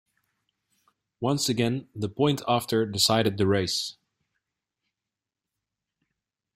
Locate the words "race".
3.45-3.97